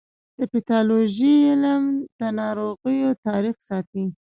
د 0.37 0.39
پیتالوژي 0.51 1.33
علم 1.49 1.83
د 2.19 2.21
ناروغیو 2.39 3.09
تاریخ 3.27 3.55
ساتي. 3.69 4.05